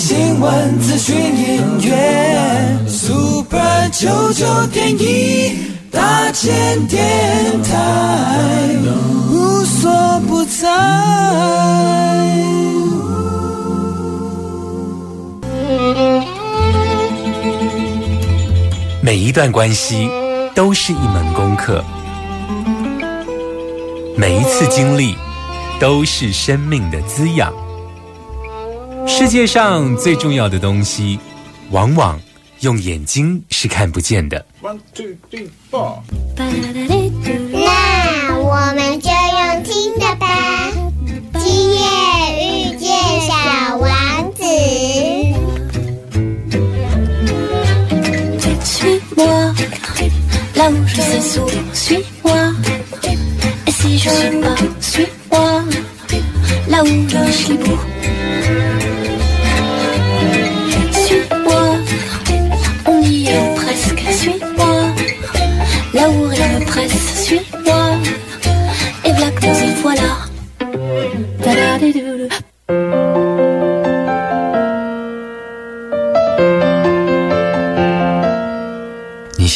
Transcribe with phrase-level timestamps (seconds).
[0.00, 5.52] 新闻、资讯、音乐，Super 九九点一
[5.90, 8.66] 大千电台，
[9.30, 9.90] 无所
[10.26, 10.68] 不在。
[19.02, 20.08] 每一段关系
[20.54, 21.84] 都是一门功课，
[24.16, 25.14] 每一次经历
[25.78, 27.52] 都是生命的滋养。
[29.18, 31.18] 世界上最重要的东西，
[31.70, 32.18] 往往
[32.60, 34.46] 用眼睛是看不见的。
[34.62, 35.98] One two three four。
[36.36, 36.44] 那
[38.38, 40.26] 我们就用听的吧。
[41.38, 41.78] 今夜
[42.38, 42.88] 遇见
[43.26, 43.32] 小
[43.76, 43.90] 王
[44.32, 44.42] 子。
[48.64, 49.54] Suis-moi,
[50.54, 52.54] là où je sais souvent, suis-moi.
[53.66, 55.62] Et si je suis pas, suis-moi,
[56.68, 57.76] là où je suis beau.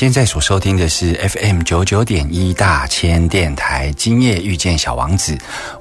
[0.04, 5.34] 现在所收听的是 FM 九九点一大千电台，今夜遇见小王子，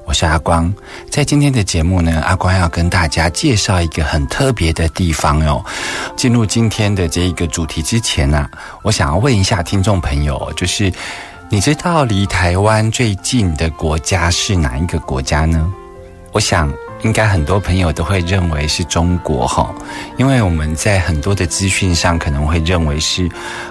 [0.06, 0.72] 我是阿光。
[1.10, 5.62] 在今天的节目呢，阿光要跟大家介绍一个很特别的地方哦。
[6.16, 8.48] 进入今天的这一个主题之前呢、
[8.80, 10.90] 我想要问一下听众朋友，就是
[11.50, 15.70] 你知道离台湾最近的国家是哪一个国家呢？
[16.32, 16.72] 我想。
[17.04, 19.72] 应该很多朋友都会认为是中国哈，
[20.16, 23.28] 因为我们在很多的资讯上可能会认为是，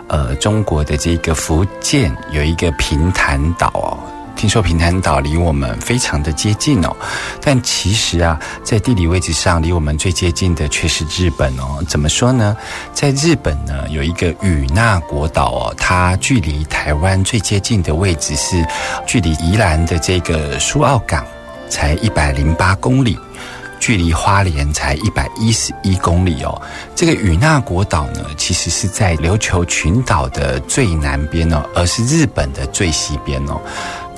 [0.07, 3.97] 呃，中国的这个福建有一个平潭岛哦。
[4.35, 6.95] 听说平潭岛离我们非常的接近哦，
[7.41, 11.83] 但其实啊，在地理位置上离我们最接近的却是日本哦。
[11.87, 12.55] 怎么说呢？
[12.93, 18.63] 在日本呢，有一个与那国岛哦，它距离台湾最接近的位置是
[19.07, 21.25] 距离宜兰的这个苏澳港。
[21.73, 23.17] 才一百零八公里，
[23.79, 26.61] 距离花莲才一百一十一公里哦。
[26.93, 33.59] 这个与那国岛呢，其实是在琉球群岛的最南边哦，而是日本的最西边哦。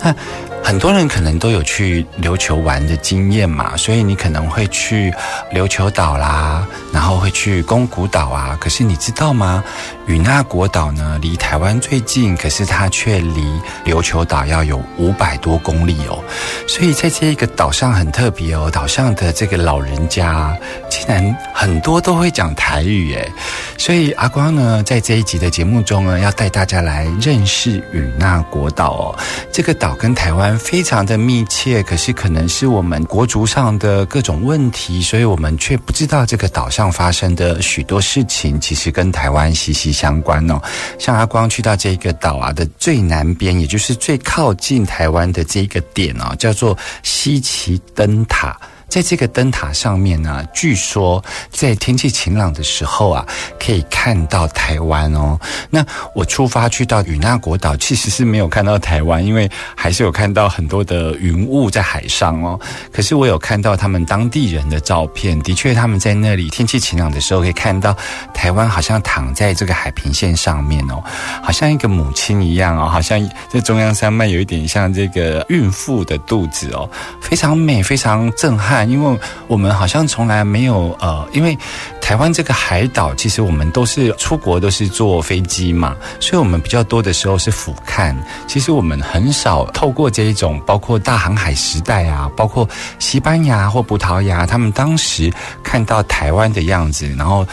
[0.04, 0.14] 那
[0.62, 5.14] 很多人可能都有去琉球玩的经验嘛，所以你可能会去
[5.54, 8.58] 琉球岛啦，然后会去宫古岛啊。
[8.60, 9.64] 可是你知道吗？
[10.08, 13.44] 与那国岛呢，离台湾最近，可是它却离
[13.86, 16.24] 琉球岛要有五百多公里哦。
[16.68, 20.56] 所以在这一个岛上很特别哦，岛上的这个老人家
[20.90, 23.32] 竟然很多都会讲台语耶。
[23.78, 29.20] 所以阿光呢，在这一集的节目中呢，要带大家来认识与那国岛哦。
[29.52, 40.62] 这个岛跟台湾非常的密切，可是可能是我们国族上的各种问题，所以我们却不知道这个岛上发生的许多事情，其实跟台湾息息相关哦。
[41.00, 48.60] 像阿光去到这个岛啊的最南边，也就是最靠近台湾的这个点哦，叫做西奇灯塔。
[48.88, 53.26] 在这个灯塔上面呢，据说在天气晴朗的时候啊，
[53.60, 55.38] 可以看到台湾哦。
[55.70, 62.60] 那我出发去到与那国岛，其实是没有看到台湾，因为还是有看到很多的云雾在海上哦。
[62.94, 67.96] 可是我有看到他们当地人的照片，的确他们在那里天气晴朗的时候，可以看到
[68.34, 71.04] 台湾好像躺在这个海平线上面哦，
[71.44, 73.20] 好像一个母亲一样哦，好像
[73.50, 78.75] 在中央山脉有一点像这个孕妇的肚子哦，非常美，非常震撼。
[78.84, 81.58] 因为我们好像从来没有呃，因为
[82.02, 88.16] 台湾这个海岛，其实我们都是出国都是坐飞机嘛，所以我们比较多的时候是俯瞰。
[88.48, 92.68] 其实我们很少透过这一种，包括大航海时代啊，包括
[93.00, 95.32] 西班牙或葡萄牙，他们当时
[95.64, 97.48] 看到台湾的样子，然后。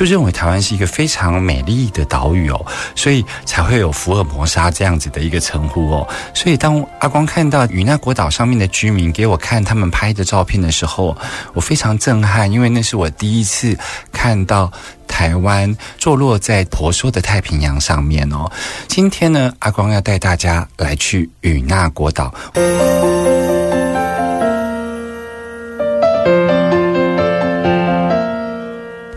[0.00, 6.08] 就认为台湾是一个非常美丽的岛屿哦，所以才会有福尔摩沙这样子的一个称呼哦。
[6.32, 11.14] 所以当阿光看到与那国岛上面的居民给我看他们拍的照片的时候，
[11.52, 13.76] 我非常震撼，因为那是我第一次
[14.10, 14.72] 看到
[15.06, 18.50] 台湾坐落在婆娑的太平洋上面哦。
[18.88, 22.32] 今天呢，阿光要带大家来去与那国岛。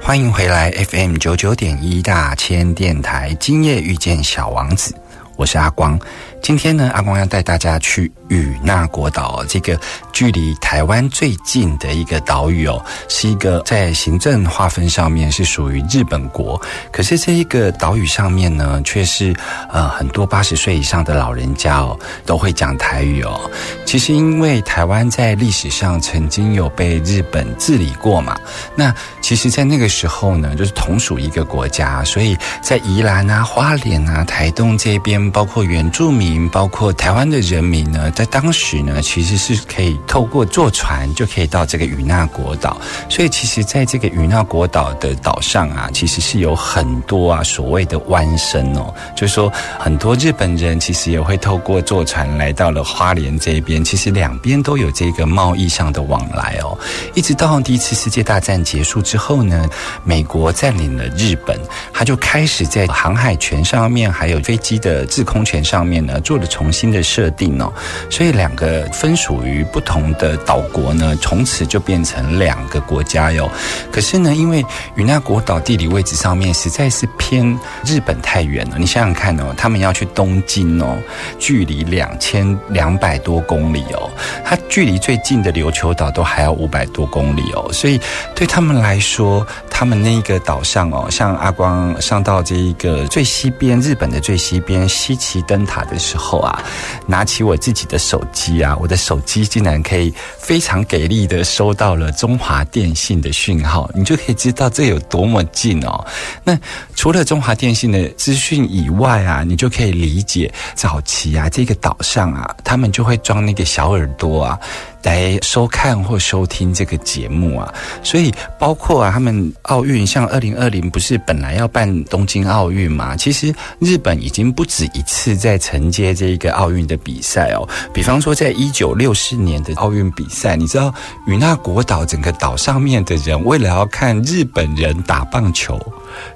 [0.06, 4.94] 欢迎回来 FM 九九点一大千电台，今夜遇见小王子，
[5.38, 5.98] 我是阿光。
[6.44, 9.80] 今天呢，阿光要带大家去与那国岛，这个
[10.12, 16.62] 距离台湾最近的一个岛屿哦，是一个在行政划分上面是属于日本国，
[16.92, 19.34] 可是这一个岛屿上面呢，却是
[19.72, 23.50] 呃很多八十岁以上的老人家哦都会讲台语哦。
[23.86, 28.38] 其实因为台湾在历史上曾经有被日本治理过嘛，
[28.76, 36.33] 那其实，在那个时候呢，就是同属一个国家，所以在宜兰啊、花莲啊、台东这边，包括原住民。
[36.52, 42.80] 包括台湾的人民呢，在当时呢，其实是可以透过坐船就可以到这个与那国岛。
[43.10, 53.84] 所以，其实在这个与那国岛的岛上啊，其实是有很多啊所谓的湾生哦，就是说很多日本人其实也会透过坐船来到了花莲这边。
[53.84, 56.78] 其实两边都有这个贸易上的往来哦。
[57.14, 59.70] 一直到第一次世界大战结束之后呢，
[60.04, 61.60] 美国占领了日本，
[61.94, 66.20] 他就开始在航海权上面，还有飞机的制空权上面呢。
[66.24, 67.72] 做了重新的设定哦，
[68.10, 73.50] 所以两个分属于不同的岛国呢，从此就变成两个国家哟。
[73.92, 74.66] 可是呢，因为
[74.96, 80.98] 与那国岛地理位置上面实在是偏日本太远了，你想想看哦，他们要去东京哦，
[81.38, 84.10] 距离两千两百多公里哦，
[84.46, 88.00] 它距离最近的琉球岛都还要五百多公里哦，所以
[88.34, 96.34] 对他们来说，他们那个岛上哦，像阿光上到这一个最西边，日本的最西边西岐灯塔的时候。
[96.44, 96.62] 啊，
[97.08, 106.06] 拿起我自己的手机啊，我的手机竟然可以非常给力的收到了中华电信的讯号，你就可以知道这有多么近哦。
[106.44, 106.60] 那
[106.96, 114.60] 除了中华电信的资讯以外啊，你就可以理解早期啊，这个岛上啊，他们就会装那个小耳朵啊。
[115.04, 123.16] 来收看或收听这个节目啊，所以包括啊，他们奥运像二零二零不是本来要办东京奥运嘛？
[123.16, 127.68] 其实日本已经不止一次在承接这一个奥运的比赛哦。
[127.94, 130.94] 比方说，在一九六四年的奥运比赛，你知道
[131.28, 135.80] 与那国岛整个岛上面的人为了要看日本人打棒球。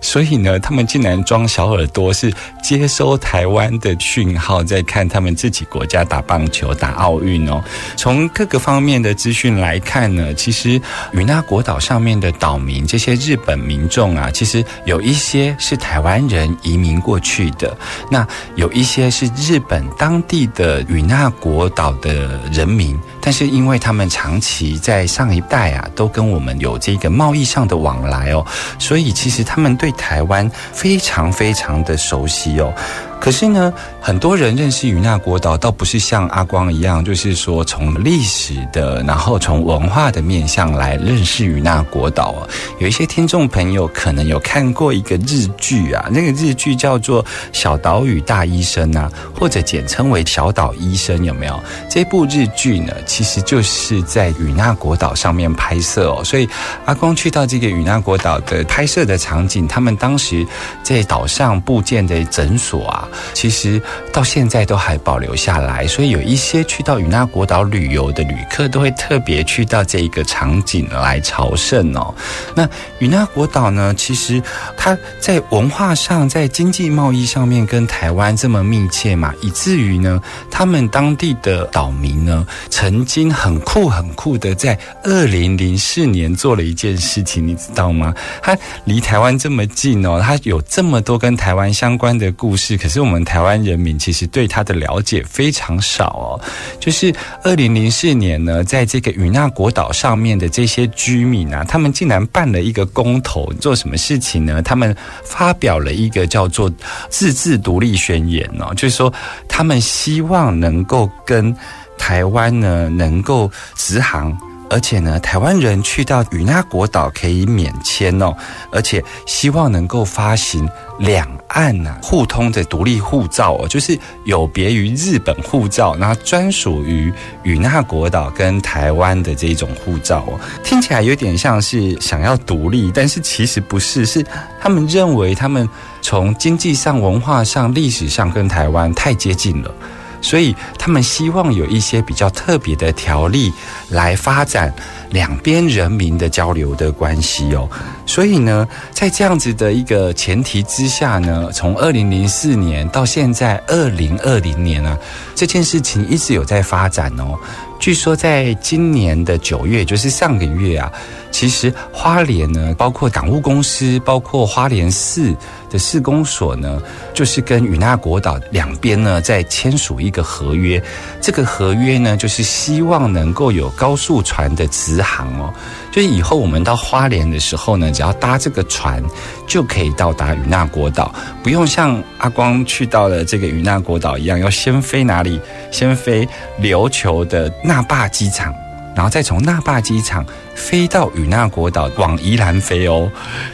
[0.02, 2.34] 所以呢，他们竟然装小耳朵，是
[2.64, 7.64] 接收台湾的讯号，在看他们自己国家打棒球、打奥运哦。
[7.96, 10.82] 从各个各方面的资讯来看呢，其实
[11.12, 17.78] 与那国岛上面的岛民，这些日本民众啊，其实有一些是台湾人移民过去的，
[18.10, 23.00] 那有一些是日本当地的与那国岛的人民。
[23.22, 28.44] 但是因为他们长期在上一代啊，都跟我们有这个贸易上的往来哦，
[28.80, 32.74] 所以其实他们对台湾非常非常的熟悉哦。
[33.20, 42.48] 可是呢，很多人认识与那国岛，倒不是像阿光一样，就是说从历史的，然后从文化的面向来认识与那国岛啊。
[42.80, 51.60] 有一些听众朋友可能有看过一个日剧啊，那个日剧叫做《小岛屿大医生》啊，或者简称为《小岛医生》，有没有？
[51.90, 56.24] 这部日剧呢，其实就是在与那国岛上面拍摄哦。
[56.24, 56.48] 所以
[56.86, 60.46] 阿光去到这个与那国岛的拍摄的场景，他们当时
[60.84, 63.07] 在岛上布建的诊所啊。
[63.34, 63.82] 其实
[64.12, 72.14] 到现在都还保留下来，所以有一些去到与那国岛旅游的旅客都会特别去到这一个场景来朝圣哦。
[72.54, 72.68] 那
[73.00, 74.42] 与那国岛呢，其实
[74.76, 80.22] 它在文化上、在经济贸易上面跟台湾这么密切嘛，以至于呢，
[80.52, 88.14] 他们当地的岛民呢，曾经很酷很酷的在二零零四年做了一件事情，你知道吗？
[88.42, 92.97] 它离台湾这么近哦，它有这么多跟台湾相关的故事，可是。
[93.02, 96.40] 我们台湾人民其实对他的了解非常少哦。
[96.80, 97.14] 就是
[97.44, 104.62] 二零零四年呢，在这个与那国岛上面的这些居民啊，他们竟然办了一个公投，做什么事情呢？
[104.62, 106.72] 他们发表了一个叫做
[107.10, 109.14] “自治独立宣言”哦，就是说
[109.48, 111.56] 他们希望能够跟
[111.98, 114.38] 台湾呢能够直航。
[114.70, 118.36] 而且呢，台湾人去到与那国岛可以免签哦，
[118.72, 120.68] 而且希望能够发行
[121.00, 127.12] 两岸呐互通的独立护照哦，就是有别于日本护照，那专属于
[127.44, 134.26] 与那国岛跟台湾的这种护照哦，听起来有点像是想要独立，但是其实不是，是
[134.60, 135.68] 他们认为他们
[136.02, 139.74] 从经济上、文化上、历史上跟台湾太接近了。
[140.22, 143.52] 所以他们希望有一些比较特别的条例
[143.90, 144.74] 来发展
[145.12, 147.70] 两边人民的交流的关系哦。
[148.06, 154.98] 所以呢，在这样子的一个前提之下呢，从二零零四年到现在二零二零年啊，
[155.36, 157.38] 这件事情一直有在发展哦。
[157.80, 160.92] 据说在今年的九月，就是上个月啊。
[161.38, 165.36] 其实花莲呢，包括港务公司，包括花莲市
[165.70, 166.82] 的市公所呢，
[167.14, 170.82] 就是跟与那国岛两边呢在签署一个合约。
[171.22, 175.54] 这个合约呢，就是希望能够有高速船的直航哦。
[175.92, 179.04] 就是以后我们到花莲的时候呢，只要搭这个船
[179.46, 181.14] 就可以到达与那国岛，
[181.44, 185.40] 不用像阿光去到了这个与那国岛一样，要先飞哪里？
[185.70, 186.28] 先飞
[186.60, 188.52] 琉球的那霸机场。
[188.98, 190.26] 然后再从那霸机场
[190.56, 193.08] 飞到与那国岛往宜兰飞哦，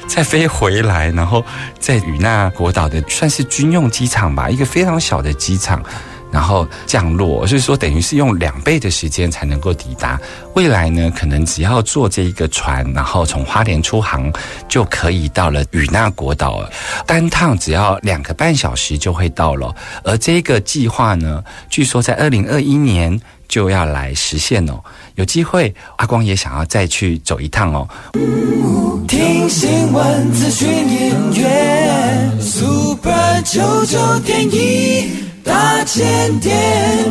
[0.07, 1.43] 再飞回来，然后
[1.77, 5.83] 在与那国岛的算是军用机场吧，一个非常小的机场，
[6.34, 10.20] 然后降落，所以说等于是用两倍的时间才能够抵达。
[10.56, 14.34] 未来呢，可能只要坐这一个船，然后从花莲出航，
[14.68, 16.68] 就可以到了与那国岛。
[17.06, 19.74] 单趟只要两个半小时就会到了。
[20.04, 24.80] 而这个计划呢，据说在二零二一年就要来实现哦。
[25.16, 27.88] 有机会，阿光也想要再去走一趟哦。
[29.08, 36.53] 听新闻、资讯、音乐，Super 九九点一大千电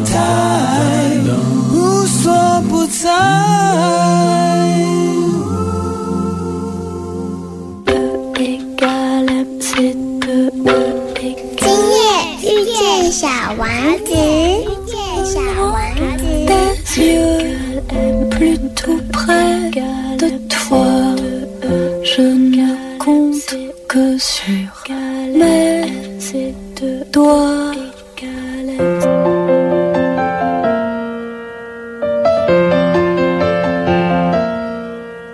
[0.05, 1.11] 台，
[1.73, 2.33] 无所
[2.69, 3.11] 不在。
[11.59, 11.99] 今夜
[12.43, 13.69] 遇见小王
[14.05, 15.75] 子，遇见小王
[16.19, 16.23] 子。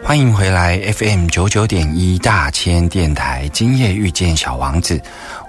[0.08, 4.98] 欢迎回来 FM 九九点一大千电台，今夜遇见小王子，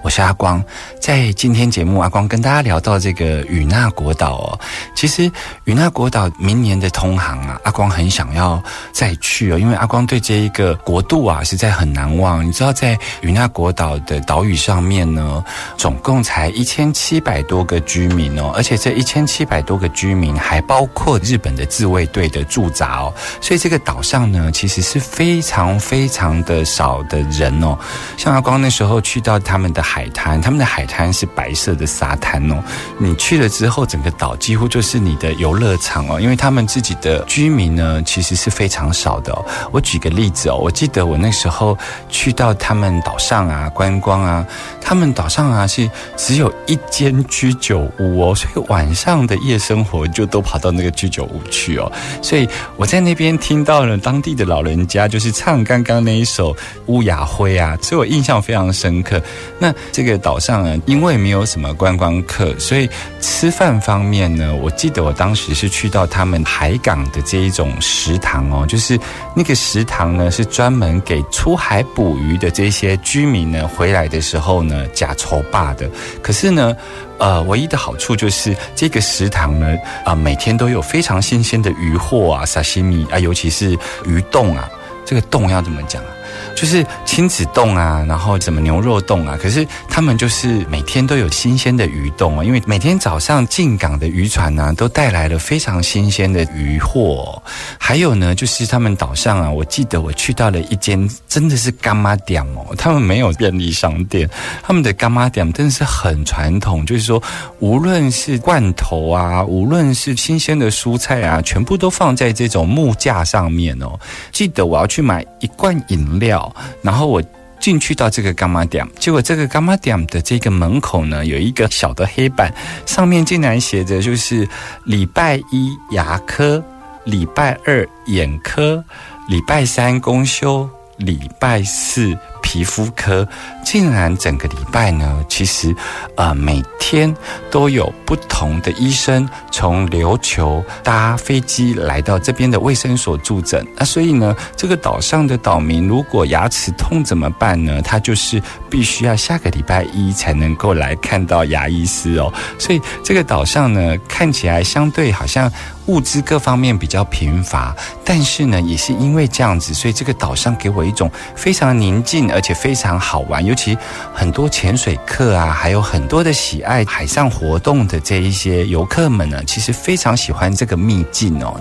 [0.02, 0.62] 我是阿光。
[1.00, 4.60] 在今天节目，阿光跟大家聊到这个与那国岛哦。
[4.94, 5.32] 其实
[5.64, 8.62] 与那国岛明年的通航啊，阿光很想要
[8.92, 12.46] 再去哦，因为阿光对这一个国度啊实在很难忘。
[12.46, 15.42] 你知道，在与那国岛的岛屿上面呢，
[15.78, 27.78] 总共才一千七百多个居民哦，而且这一千七百多个居民还包括日本的自卫队的驻扎哦，所以这个岛上呢其实是非常非常的少的人哦。
[28.16, 32.62] 像阿光那时候去到他们的海滩，他们的海滩是白色的沙滩哦。
[32.98, 39.44] 你去了之后，整个岛几乎就是你的游乐场哦，因为他们自己的居民呢，其实是非常少的、哦。
[39.72, 41.76] 我举个例子哦，我记得我那时候
[42.08, 44.46] 去到他们岛上啊观光啊，
[44.80, 51.90] 他们岛上啊是只有一间居酒屋哦，所以晚上的夜生活就都跑到那个居酒屋去哦。
[52.22, 56.54] 所以我在那边听到了当地的老人家就是唱刚刚那一首
[56.86, 59.20] 《乌鸦灰》啊，所以我印象非常深刻。
[59.58, 62.88] 那这个岛上呢，因为没有什么观光客，所以
[63.20, 68.98] 吃饭方面呢，我记得我当时是去到他们海港的这一种食堂哦，就是
[69.36, 75.90] 那个食堂呢是专门给出海捕鱼的这些居民呢回来的时候呢假筹霸的。
[76.22, 76.74] 可是呢，
[77.20, 84.68] 呃，唯一的好处就是这个食堂呢，啊、每天都有非常新鲜的鱼货啊，沙西米啊，尤其是鱼冻啊，
[85.04, 86.08] 这个冻要怎么讲啊？
[86.56, 97.42] 就是亲子冻啊，然后什么牛肉冻啊，可是他们就是每天都有新鲜的鱼冻啊，因为每天早上进港的渔船呢、都带来了非常新鲜的鱼货。
[97.78, 104.28] 还有呢，就是他们岛上啊，我记得我去到了一间真的是干妈店哦，他们没有便利商店，
[104.62, 107.20] 他们的干妈店真的是很传统，就是说
[107.58, 113.98] 无论是罐头啊，无论是新鲜的蔬菜啊，全部都放在这种木架上面哦。
[114.30, 116.39] 记得我要去买一罐饮料，
[116.82, 117.22] 然后我。
[117.60, 122.50] 进去到这个伽马点，结果这个伽马点的这个门口呢，有一个小的黑板，
[122.86, 124.48] 上面竟然写着就是
[124.86, 126.64] 礼拜一牙科，
[127.04, 128.82] 礼拜二眼科，
[129.28, 130.66] 礼拜三公休，
[130.96, 133.26] 礼拜四皮肤科，
[133.64, 135.74] 竟然整个礼拜呢，其实
[136.16, 137.14] 呃每天
[137.50, 143.66] 都有不同的医生从琉球搭飞机来到这边的卫生所助诊。
[143.76, 147.80] 那所以呢，这个岛上的岛民如果牙齿痛怎么办呢？
[147.82, 152.32] 他就是必须要下个礼拜一才能够来看到牙医师哦。
[152.58, 155.50] 所以这个岛上呢，看起来相对好像
[155.86, 163.44] 物资各方面比较贫乏，但是呢，也是因为这样子，所以这个岛上给我一种非常宁静，而且非常好玩。
[163.44, 163.76] 尤其
[164.14, 171.60] 很多潜水客啊，还有很多的喜爱海上活动的这一些游客们呢，其实非常喜欢这个秘境哦。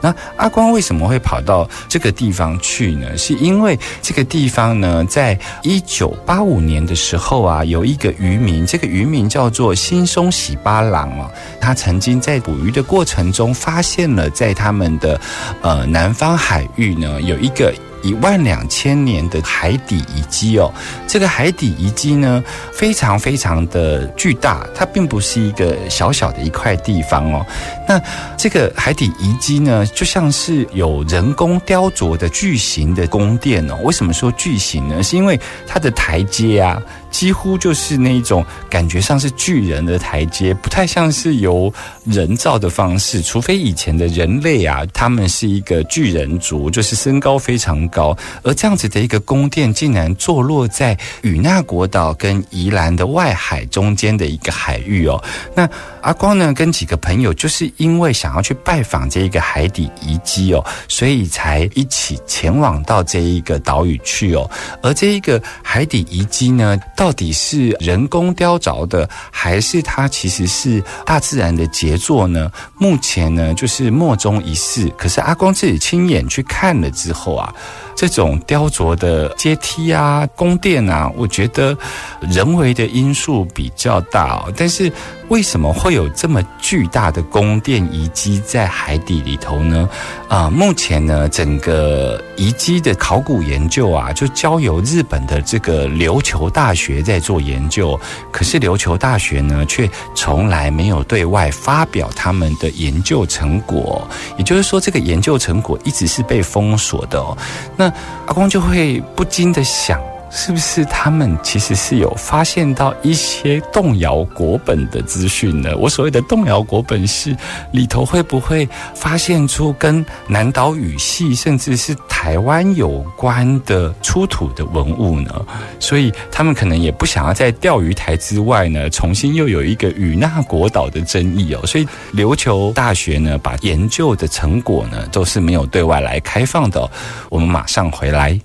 [0.00, 3.16] 那阿光为什么会跑到这个地方去呢？
[3.16, 15.20] 是因为这个地方呢，在一九八五年的时候啊，有一个渔民，这个渔民叫做新松喜八郎哦，他曾经在捕鱼的过程中发现了在他们的
[15.60, 17.74] 呃南方海域呢有一个。
[18.00, 20.72] 一万两千年的海底遗迹哦，
[21.08, 27.44] 这个海底遗迹呢，非常非常的巨大，它并不是一个小小的一块地方哦。
[27.88, 28.00] 那
[28.36, 33.74] 这个海底遗迹呢，就像是有人工雕琢的巨型的宫殿哦。
[33.82, 35.02] 为什么说巨型呢？
[35.02, 36.80] 是因为它的台阶啊。
[37.10, 41.72] 几乎就是那种感觉上是巨人的台阶，不太像是由
[42.04, 55.22] 人造的方式，除非以前的人类啊，他们是一个巨人族，就是身高非常高，而这样子的一个宫殿，竟然坐落在与那国岛跟宜兰的外海中间的一个海域哦。
[55.54, 55.68] 那
[56.02, 64.48] 阿光呢，跟几个朋友就是因为想要去拜访这一个海底遗迹哦，所以才一起前往到这一个岛屿去哦。
[64.82, 72.50] 而这一个海底遗迹呢，到底是人工雕凿的，还是它其实是大自然的杰作呢？
[72.76, 74.88] 目前呢，就是莫衷一是。
[74.98, 77.54] 可是阿光自己亲眼去看了之后啊。
[77.98, 81.76] 这种雕琢的阶梯啊、宫殿啊，我觉得
[82.20, 84.44] 人为的因素比较大。
[84.56, 84.90] 但是
[85.26, 89.88] 为什么会有这么巨大的宫殿遗迹在海底里头呢？
[90.28, 97.98] 啊，目前呢，整个遗迹的考古研究啊，就交由日本的这个琉球大学在做研究。
[98.30, 104.08] 可是琉球大学呢，却从来没有对外发表他们的研究成果。
[104.36, 107.36] 也就是说，这个研究成果一直是被封锁的哦。
[107.76, 107.87] 那
[108.26, 110.00] 阿公就会不禁的想，
[110.30, 115.74] 是不是他们其实是有发现到一些动摇国本的资讯呢？
[115.76, 117.34] 我所谓的动摇国本是
[117.72, 125.44] 里头会不会发现出跟南岛语系甚至是台湾有关的出土的文物呢？
[125.80, 131.66] 所以他们可能也不想要在钓鱼台之外呢，重新又有一个与那国岛的争议哦。
[131.66, 136.88] 所以琉球大学呢，把研究的成果呢，都是没有对外来开放的。
[137.30, 138.38] 我们马上回来。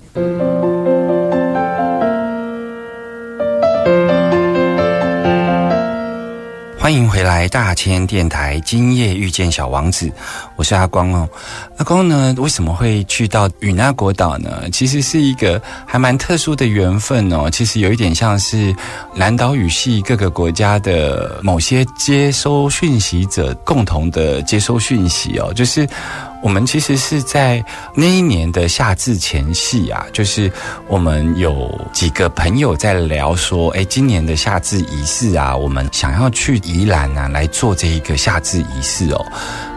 [6.84, 8.60] 欢迎回来，大千电台。
[8.66, 10.12] 今夜遇见小王子，
[10.58, 11.30] 我是阿光哦。
[11.78, 14.70] 阿光呢，为什么会去到与那国岛呢？
[14.70, 17.50] 其实是一个还蛮特殊的缘分哦。
[17.50, 18.75] 其实有一点像是
[19.16, 25.88] 南岛语系各个国家的某些接收讯息者共同的接收讯息哦，就是。
[26.43, 27.63] 我们其实是在
[27.95, 30.51] 那一年的夏至前夕啊，就是
[30.88, 39.25] 我们有几个朋友在聊说，哎，今年的夏至仪式啊，我们想要去宜兰啊来做这一个夏至仪式哦。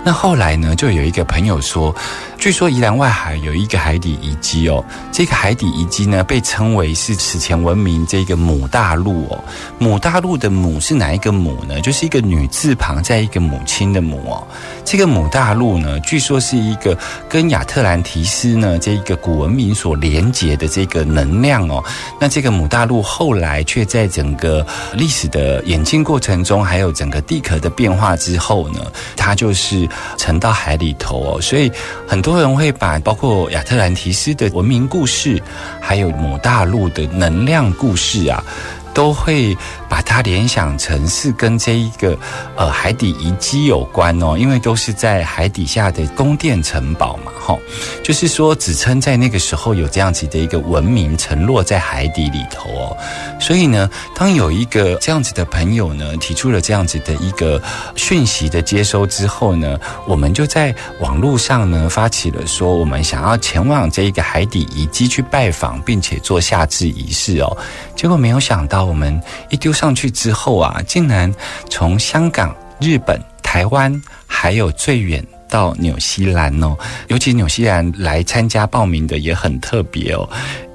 [0.06, 1.92] 那后来呢，就有一个朋友说，
[2.38, 9.44] 据说宜兰外海有一个海底遗迹哦，这个海底遗迹呢被称为是史前文明这个母大陆哦。
[9.80, 11.80] 母大陆的母是哪一个母呢？
[11.80, 14.46] 就是一个女字旁在一个母亲的母哦。
[14.84, 16.96] 这个母大陆呢，据说是一个
[17.28, 21.82] 跟亚特兰提斯呢这一个古文明所连接的这个能量哦。
[22.20, 28.80] 那这个母大陆后来却在整个历史的演进过程中，还有整个地壳的变化之后呢，
[29.16, 29.88] 它就是。
[30.16, 31.70] 沉到海里头哦，所以
[32.06, 35.42] 很多人会把包括亚特兰提斯的文明故事，
[35.80, 38.42] 还有某大陆的能量故事啊。
[38.96, 39.54] 都会
[39.90, 42.18] 把它联想成是跟这一个
[42.56, 47.58] 呃海底遗迹有关哦，因为都是在海底下的宫殿城堡嘛，哈，
[48.02, 52.96] 就是说指称在那个时候有这样子的一个文明沉落在海底里头哦，
[53.38, 57.62] 所以呢，当有一个这样子的朋友呢提出了这样子的一个
[57.96, 67.54] 讯息的接收之后呢，我们就在网络上呢发起了说，我们想要前往这一个海底遗迹去拜访，并且做夏至仪式哦，
[67.94, 68.85] 结果没有想到。
[68.86, 69.20] 我们
[69.50, 71.32] 一丢上去之后啊，竟然
[71.68, 76.76] 从香港、日本、台湾，还有最远到纽西兰哦。
[77.08, 80.28] 尤其纽西兰来参加报名的也很特别哦。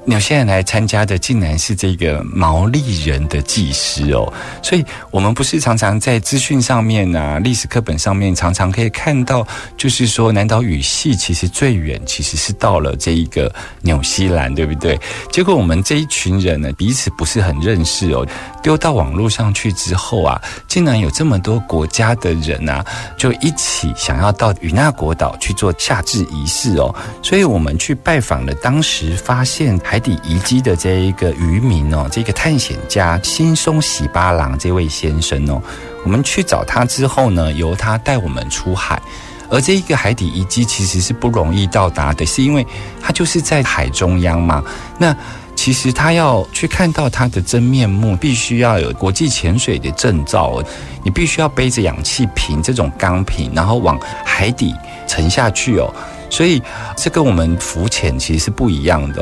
[0.06, 4.34] 纽西兰来参加的竟然是这个毛利人的祭师哦，
[4.64, 15.00] 所以我们不是常常在资讯上面啊、历史课本上面常常可以看到，就是说南岛语系其实最远其实是到了这一个纽西兰，对不对？
[15.32, 18.28] 结果我们这一群人呢，彼此不是很认识哦，
[18.64, 22.84] 丢到网络上去之后啊，竟然有这么多国家的人啊，
[23.16, 29.80] 就一起想要到与那国岛去做夏至仪式哦，所以我们去拜访了，当时发现。
[29.92, 35.62] 海底遗迹的这一个渔民哦，这个探险家新松喜八郎这位先生哦，
[36.06, 39.02] 我们去找他之后呢，由他带我们出海。
[39.50, 42.66] 而这一个海底遗迹其实是不容易到达的，是因为
[43.02, 44.64] 它就是在海中央嘛。
[44.98, 45.14] 那
[45.58, 50.64] 其实他要去看到它的真面目，必须要有国际潜水的证照，
[51.04, 54.74] 你必须要背着氧气瓶这种钢瓶，然后往海底
[55.06, 55.94] 沉下去哦。
[56.32, 56.60] 所以
[56.98, 59.22] 这跟我们浮潜其实是不一样的。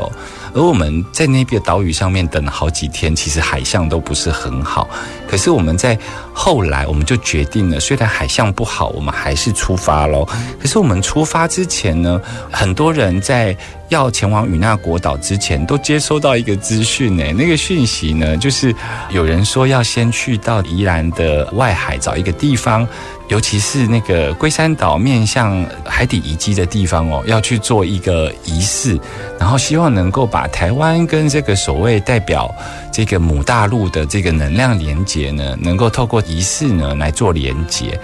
[0.54, 4.88] 而我们在那边岛屿上面等了好几天，其实海象都不是很好。
[5.28, 5.96] 可是我们在
[6.32, 10.26] 后来，我们就决定了，虽然海象不好，我们还是出发喽。
[10.60, 12.20] 可是我们出发之前呢，
[12.50, 13.56] 很多人在
[13.90, 17.24] 要前往与那国岛之前，都接收到一个资讯呢。
[17.32, 18.74] 那个讯息呢，就是
[19.10, 22.88] 有人说要先去到宜兰的外海找一个地方。
[23.28, 28.98] 尤其是那个龟山岛面向海底遗迹的地方哦，要去做一个仪式，
[29.38, 32.52] 然后希望能够把台湾跟这个所谓代表
[32.92, 37.96] 这个母大陆的这个能量连接呢，能够透过仪式呢来做连接。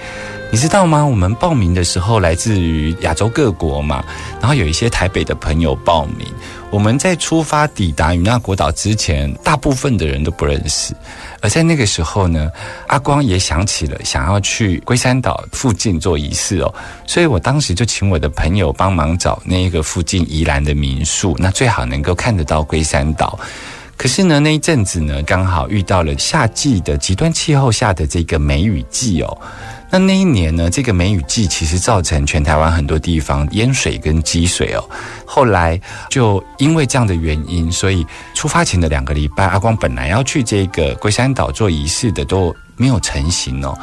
[0.52, 1.04] 你知道吗？
[1.04, 4.02] 我们报名的时候来自于亚洲各国嘛，
[4.40, 6.26] 然后有一些台北的朋友报名。
[6.70, 10.94] 我们在出发抵达与那国岛之前，大部分的人都不认识。
[11.40, 12.50] 而在那个时候呢，
[12.86, 16.74] 阿光也想起了想要去龟山岛附近做仪式哦，
[17.06, 23.38] 所以我当时就请我的朋友帮忙找那个附近宜兰的民宿，那最好能够看得到龟山岛。
[23.96, 29.38] 可是呢，那一阵子呢，刚好遇到了夏季的极端气候下的这个梅雨季哦。
[29.88, 34.82] 那那一年呢，这个梅雨季其实造成全台湾很多地方淹水跟积水哦。
[35.24, 43.78] 后来就因为这样的原因，所以出发前的两个礼拜，阿光本来要去这个龟山岛做仪式的都没有成行哦。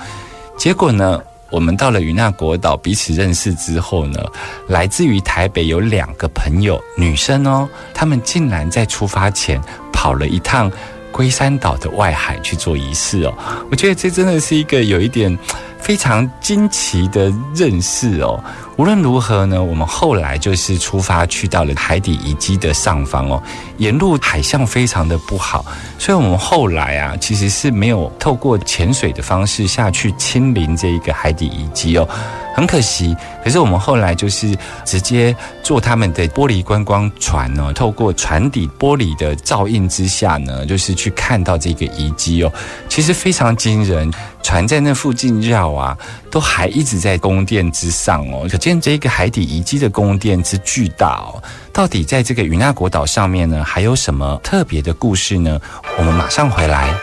[0.57, 4.19] 结果呢，我们到了与那国岛彼此认识之后呢，
[4.67, 9.59] 来自于台北有两个朋友，女生哦，她们竟然在出发前
[9.93, 10.69] 跑了一趟
[11.13, 13.33] 龟山岛的外海去做仪式哦。
[13.71, 15.35] 我觉得这真的是一个有一点。
[15.83, 18.41] 非常惊奇的认识哦。
[18.77, 23.43] 无论如何呢，我们后来就是出发去到了海底遗迹的上方哦。
[23.77, 25.63] 沿路海象非常的不好，
[25.99, 32.07] 所以我们后来啊，其实是没有透过潜水的方式下去亲临这一个海底遗迹哦。
[32.55, 42.53] 很可惜，可是我们后来就是直接坐他们的玻璃观光船哦，透过船底玻璃的照映之下呢，就是去看到这个遗迹哦。
[42.87, 44.11] 其实非常惊人，
[44.43, 45.97] 船在那附近绕啊，
[46.29, 48.47] 都还一直在宫殿之上哦。
[48.51, 51.41] 可见这个海底遗迹的宫殿之巨大哦。
[51.71, 55.59] 到底在这个与那国岛上面呢，还有什么特别的故事呢？
[55.97, 56.93] 我们马上回来。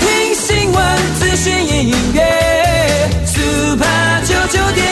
[0.00, 2.42] 听新闻，资讯音乐。
[4.24, 4.91] 九九点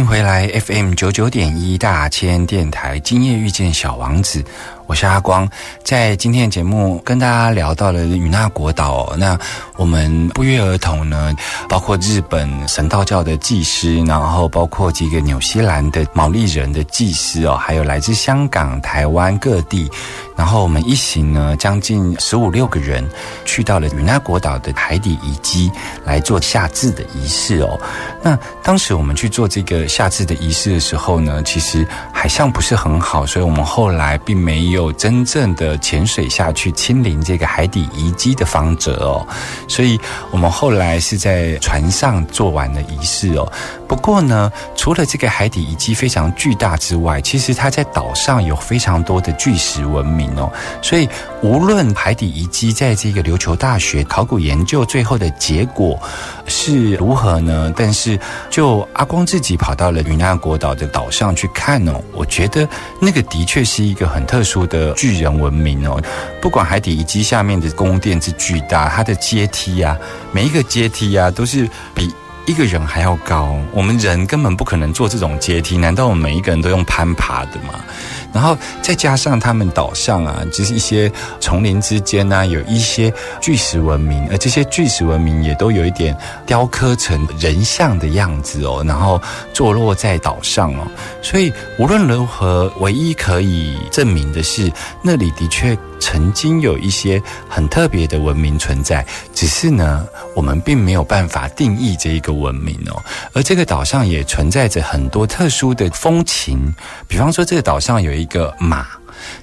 [0.21, 4.43] 来，FM 九九点一大千电台，今夜遇见小王子。
[4.87, 5.47] 我是阿光，
[5.85, 9.15] 在今天的节目跟大家聊到了与那国岛。
[9.17, 9.39] 那
[9.77, 11.33] 我们不约而同呢，
[11.69, 19.89] 包括日本神道教的祭师，然后包括几个纽西兰的毛利人的祭师哦，还有来自香港、台湾各地。
[20.35, 23.07] 然后我们一行呢，将近十五六个人，
[23.45, 25.71] 去到了与那国岛的海底遗迹
[26.03, 27.79] 来做下至的仪式哦。
[28.21, 34.91] 那当时我们去做这个下至的仪式的时候呢，其实海象不是很好，所以我们后来并没有。
[34.91, 39.25] 真正的潜水下去亲临这个海底遗迹的方者哦，
[39.67, 43.51] 所以我们后来是在船上做完了仪式哦。
[43.87, 50.51] 不过呢，除了这个海底遗迹非常巨大之外，其实它在岛上有非常多的巨石文明哦。
[50.81, 51.09] 所以
[51.41, 55.99] 无论海底遗迹在这个琉球大学考古研究最后的结果
[56.45, 57.73] 是如何呢？
[57.75, 58.19] 但是
[58.49, 62.67] 就阿光自己跑到了云南国岛的岛上去看哦，我觉得
[62.99, 64.61] 那个的确是一个很特殊。
[64.61, 66.01] 的巨人文明哦，
[66.39, 69.97] 不管海底遗迹下面的宫殿之巨大，它的阶梯啊，
[70.31, 72.13] 每一个阶梯啊，都是比
[72.45, 73.57] 一个人还要高。
[73.71, 77.83] 我们人根本不可能做这种阶梯，难道我们每一个人都用攀爬的吗？
[78.33, 86.15] 然后再加上他们岛上啊，就是一些丛林之间呢、有一些巨石文明，而这些巨石文明也都有一点
[86.45, 89.21] 雕刻成人像的样子哦，然后
[89.53, 90.87] 坐落在岛上哦。
[91.21, 103.01] 所以无论如何，唯一可以证明的是，那里的确曾经有一些很特别的文明存在，只是呢，我们并没有办法定义这一个文明哦。
[103.33, 106.73] 而这个岛上也存在着很多特殊的风情，
[107.07, 108.87] 比方说这个岛上有一一个马。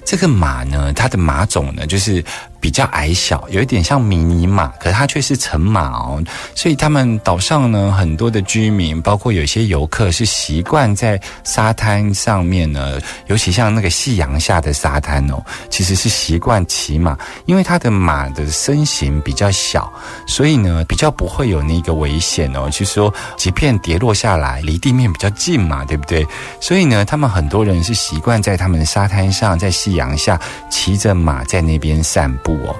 [0.03, 2.23] 这个马呢，它的马种呢，就是
[2.59, 6.23] 比较矮小，有一点像迷你马，可是它却是成马哦。
[6.55, 19.91] 所以他们岛上呢，很多的居民，包括有些游客，是习惯在沙滩上面呢，尤其像那个夕阳下的沙滩哦，其实是习惯骑马，因为它的马的身形比较小，
[20.27, 22.69] 所以呢，比较不会有那个危险哦。
[22.69, 26.25] 就是说，即便跌落下来，离地面比较近嘛，对不对？
[26.59, 32.75] 所以呢，他们很多人是习惯在他们的沙滩上，在夕阳下骑着马在那边散步哦。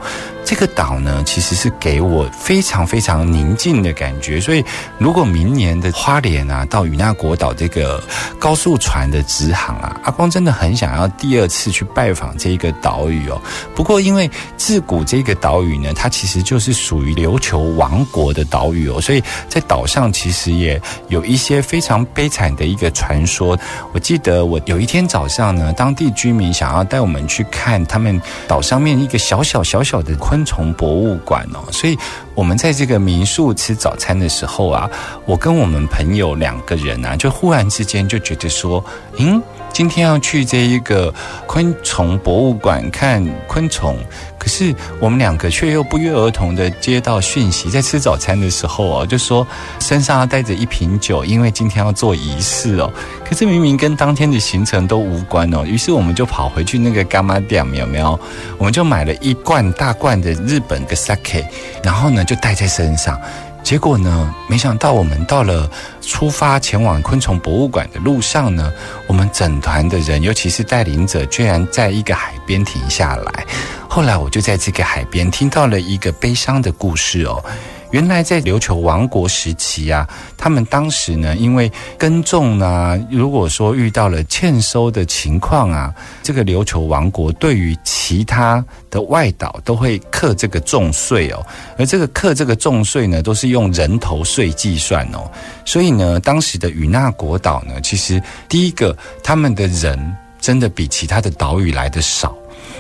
[0.46, 4.42] 这个岛呢，其实是给我非常非常宁静的感觉。
[4.42, 4.66] 所以，
[4.98, 8.04] 如果明年的花莲啊，到与那国岛这个
[8.40, 13.40] 高速船的直航啊，阿光真的很想要第二次去拜访这个岛屿哦。
[13.76, 14.28] 不过，因为
[14.58, 23.56] 自古这个岛屿呢，它其实就是属于琉球王国的岛屿哦，所以在岛上其实也有一些非常悲惨的一个传说。
[23.92, 31.98] 我记得我有一天早上呢，当地居民想要带我们去看他们岛上面一个小小小小的昆虫博物馆哦，所以
[32.36, 34.90] 我们在这个民宿吃早餐的时候啊，
[35.26, 38.84] 我跟我们朋友两个人啊，就忽然之间就觉得说，
[39.18, 39.42] 嗯，
[39.72, 41.14] 今天要去这一个
[41.46, 43.98] 昆虫博物馆看昆虫，
[44.38, 49.48] 可是我们两个却又不约而同的接到讯息，在吃早餐的时候哦，就说
[49.80, 52.92] 身上要带着一瓶酒，因为今天要做仪式哦。
[53.24, 58.20] 可是明明跟当天的行程都无关哦，于是我们就跑回去那个干妈店，有没有？
[58.58, 61.46] 我们就买了一罐大罐的日本的 sake，
[61.82, 63.20] 然后呢就带在身上。
[63.64, 65.70] 结果呢，没想到我们到了
[66.02, 68.72] 出发前往昆虫博物馆的路上呢，
[69.06, 73.46] 我们整团的人，尤其是带领者，居然在一个海边停下来。
[73.88, 77.44] 后来我就在这个海边听到了一个悲伤的故事哦。
[77.92, 91.44] 原来在琉球王国时期啊，他们当时呢，因为耕种啊，如果说遇到了欠收的情况啊，这个琉球王国对于其他的外岛都会课这个重税哦，
[91.78, 95.30] 而这个课这个重税呢，都是用人头税计算哦，
[95.66, 102.36] 所以呢，当时的与那国岛呢，其实第一个他们的人真的比其他的岛屿来的少，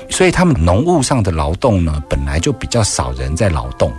[0.10, 3.92] 所以他们农务上的劳动呢，本来就比较少人在劳动。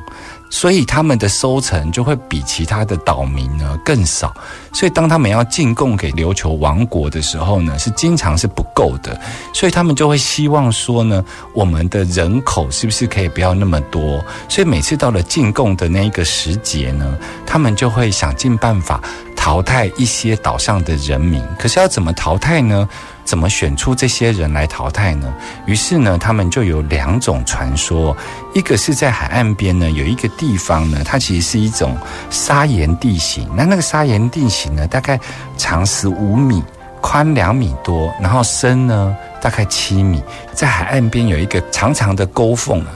[0.50, 4.34] 所以他们的收成就会比其他的岛民呢更少，
[4.72, 9.18] 所以当他们要进贡给琉球王国的时候呢，是经常是不够的，
[9.54, 14.22] 所以他们就会希望说呢，我们的人口是不是可以不要那么多？
[14.48, 19.00] 所以每次到了进贡的那一个时节呢，他们就会想尽办法
[19.40, 21.42] 淘汰一些岛上的人民。
[21.59, 22.87] 可是要怎么淘汰呢？
[23.24, 25.33] 怎么选出这些人来淘汰呢？
[25.64, 28.14] 于是呢，他们就有两种传说，
[28.55, 31.96] 一个是在海岸边呢，有一个地方呢，它其实是一种
[32.29, 33.48] 砂岩地形。
[33.57, 35.18] 那那个砂岩地形呢，大概
[35.57, 36.62] 长十五米，
[37.00, 40.22] 宽两米多，然后深呢大概七米，
[40.53, 42.92] 在海岸边有一个长长的沟缝啊。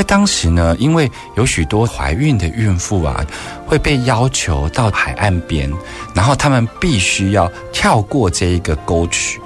[0.00, 3.22] 在当时呢，因为有许多怀孕的孕妇啊，
[3.66, 5.70] 会被要求到海岸边，
[6.14, 9.39] 然后他们必须要跳过这一个沟渠。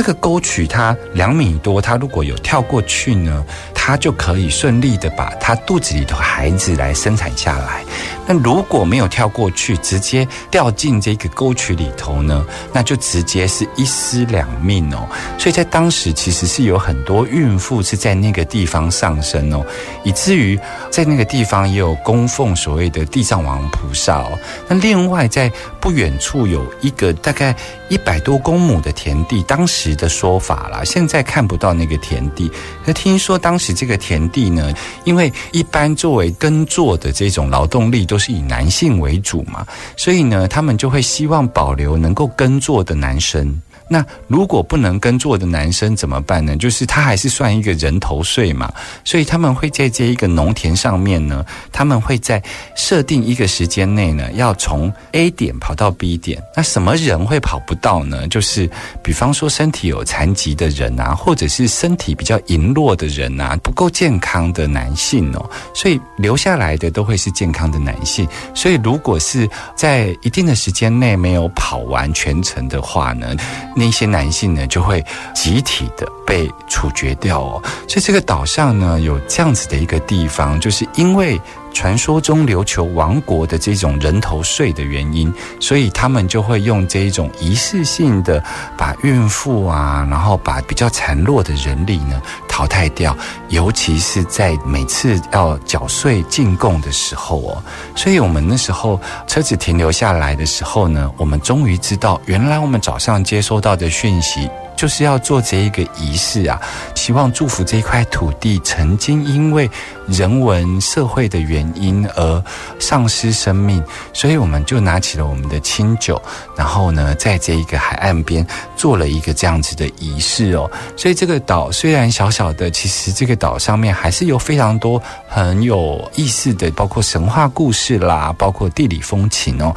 [0.00, 7.84] 这个沟渠它两米多，它如果有跳过去呢，它就可以顺利的把它肚子里的孩子来生产下来。
[8.26, 15.06] 那如果没有跳过去，直接掉进这个沟渠里头呢，那就直接是一尸两命哦。
[15.38, 19.62] 所以在当时其实是有很多孕妇是在那个地方上升哦，
[20.02, 20.58] 以至于
[20.90, 24.38] 在那个地方也有供奉所谓的地藏王菩萨哦。
[24.66, 27.54] 那另外在不远处有一个大概
[27.90, 32.50] 一百多公亩的田地，当时的说法啦，现在看不到那个田地。
[32.86, 34.72] 那听说当时这个田地呢，
[35.04, 43.60] 因为一般作为耕作的这种劳动力都是以男性为主嘛，所以呢，他们就会希望保留能够耕作的男生。
[43.92, 46.56] 那如果不能耕作的男生怎么办呢？
[46.56, 48.72] 就是他还是算一个人头税嘛，
[49.04, 52.40] 所以他们会在这一个农田上面呢，他们会在
[52.76, 56.40] 设定一个时间内呢，要从 A 点跑到 B 点。
[56.54, 58.28] 那什么人会跑不到呢？
[58.28, 58.70] 就是
[59.02, 68.24] 比方说身体有残疾的人啊，或者是身体比较羸弱的人啊，不够健康的男性哦，所以留下来的都会是健康的男性。
[68.54, 73.34] 所以如果是在一定的时间内没有跑完全程的话呢，
[73.80, 77.62] 那些男性呢就会集体的被处决掉哦。
[77.88, 81.40] 所以这个岛上呢有这样子的一个地方，就是因为。
[81.72, 88.42] 传说中琉球王国的这种人头税的原因，所以他们就会用这一种仪式性的
[88.76, 93.16] 把孕妇啊，然后把比较孱弱的人力呢淘汰掉，
[93.48, 97.62] 尤其是在每次要缴税进贡的时候哦。
[97.94, 104.48] 所以我们那时候车子停留下来的时候呢，我们终于知道，原来我们早上接收到的讯息。
[104.80, 106.58] 就是要做这一个仪式啊，
[106.94, 109.70] 希望祝福这一块土地曾经因为
[110.08, 112.42] 人文社会的原因而
[112.78, 116.20] 丧失生命，所以我们就拿起了我们的清酒，
[116.56, 120.70] 然后呢，在这一个海岸边做了一个这样子的仪式哦。
[120.96, 129.76] 所以这个岛虽然小小的，其实这个岛上面还是有非常多很有意思的，包括神话故事啦，包括地理风情哦。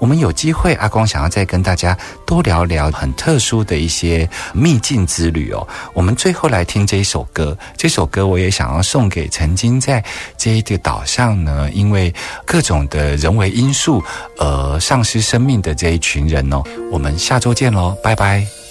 [0.00, 5.64] 我们有机会，阿光想要再跟大家多聊聊很特殊的一些秘境之旅哦。
[5.92, 10.02] 我们最后来听这一首歌，这首歌我也想要送给曾经在
[10.36, 12.12] 这一个岛上呢，因为
[12.44, 14.02] 各种的人为因素
[14.38, 16.62] 而丧失生命的这一群人哦。
[16.90, 18.60] 我们下周见喽，拜拜。